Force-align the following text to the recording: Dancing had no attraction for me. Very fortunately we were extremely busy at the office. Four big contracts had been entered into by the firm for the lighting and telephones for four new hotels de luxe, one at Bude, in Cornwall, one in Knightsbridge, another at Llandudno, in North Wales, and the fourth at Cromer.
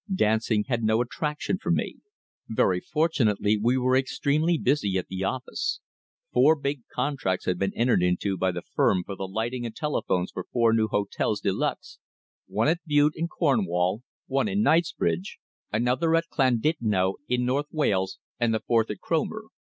Dancing 0.15 0.63
had 0.63 0.81
no 0.81 0.99
attraction 0.99 1.59
for 1.59 1.69
me. 1.69 1.97
Very 2.49 2.79
fortunately 2.79 3.55
we 3.55 3.77
were 3.77 3.95
extremely 3.95 4.57
busy 4.57 4.97
at 4.97 5.05
the 5.09 5.23
office. 5.23 5.79
Four 6.33 6.55
big 6.55 6.81
contracts 6.91 7.45
had 7.45 7.59
been 7.59 7.71
entered 7.75 8.01
into 8.01 8.35
by 8.35 8.51
the 8.51 8.63
firm 8.63 9.03
for 9.03 9.15
the 9.15 9.27
lighting 9.27 9.63
and 9.63 9.75
telephones 9.75 10.31
for 10.31 10.47
four 10.51 10.73
new 10.73 10.87
hotels 10.87 11.39
de 11.39 11.53
luxe, 11.53 11.99
one 12.47 12.67
at 12.67 12.83
Bude, 12.83 13.13
in 13.15 13.27
Cornwall, 13.27 14.01
one 14.25 14.47
in 14.47 14.63
Knightsbridge, 14.63 15.37
another 15.71 16.15
at 16.15 16.25
Llandudno, 16.35 17.17
in 17.27 17.45
North 17.45 17.69
Wales, 17.71 18.17
and 18.39 18.55
the 18.55 18.59
fourth 18.61 18.89
at 18.89 19.01
Cromer. 19.01 19.49